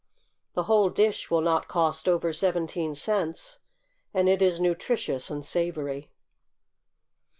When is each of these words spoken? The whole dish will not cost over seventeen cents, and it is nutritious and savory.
The 0.55 0.63
whole 0.63 0.89
dish 0.89 1.29
will 1.29 1.41
not 1.41 1.67
cost 1.67 2.09
over 2.09 2.33
seventeen 2.33 2.95
cents, 2.95 3.59
and 4.15 4.27
it 4.27 4.41
is 4.41 4.59
nutritious 4.59 5.29
and 5.29 5.45
savory. 5.45 6.09